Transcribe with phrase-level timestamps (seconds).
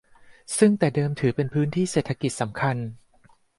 [0.57, 2.77] ซึ่งแต่เดิมถือเป็นพื้นที่เศรษฐกิจสำคัญ